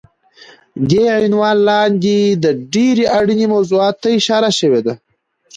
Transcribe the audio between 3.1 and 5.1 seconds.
اړینې موضوعاتو ته اشاره شوی دی